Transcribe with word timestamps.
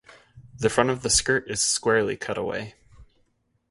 The 0.57 0.71
front 0.71 0.89
of 0.89 1.03
the 1.03 1.11
skirt 1.11 1.47
is 1.47 1.61
squarely 1.61 2.17
cut 2.17 2.35
away. 2.35 2.73